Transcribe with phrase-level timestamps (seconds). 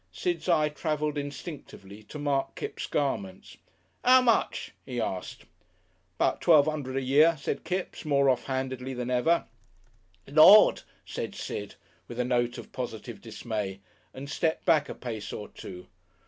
[0.11, 3.57] Sid's eye travelled instinctively to mark Kipps' garments.
[4.03, 5.45] "How much?" he asked.
[6.17, 9.45] "'Bout twelve 'undred a year," said Kipps, more offhandedly than ever.
[10.27, 11.75] "Lord!" said Sid,
[12.07, 13.79] with a note of positive dismay,
[14.11, 15.85] and stepped back a pace or two.